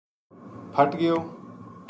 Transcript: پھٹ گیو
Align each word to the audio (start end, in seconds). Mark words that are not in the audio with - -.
پھٹ 0.73 0.89
گیو 0.99 1.15